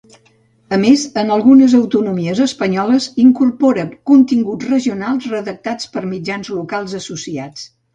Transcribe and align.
A 0.77 0.77
més 0.83 1.03
en 1.23 1.29
algunes 1.35 1.75
autonomies 1.81 2.41
espanyoles 2.47 3.11
incorpora 3.27 3.87
continguts 4.15 4.75
regionals 4.75 5.33
redactats 5.39 5.95
per 5.97 6.09
mitjans 6.19 6.55
locals 6.61 7.03
associats. 7.07 7.75